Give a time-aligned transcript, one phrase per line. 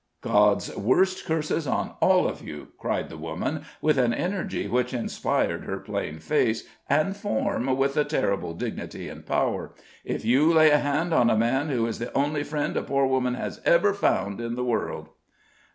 [0.21, 5.63] "God's worst curses on all of you!" cried the woman, with an energy which inspired
[5.65, 10.79] her plain face and form with a terrible dignity and power, "if you lay a
[10.79, 14.41] hand on a man who is the only friend a poor woman has ever found
[14.41, 15.09] in the world!"